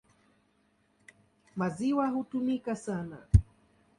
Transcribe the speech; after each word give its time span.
Maziwa 1.55 2.07
hutumika 2.07 2.75
sana. 2.75 3.17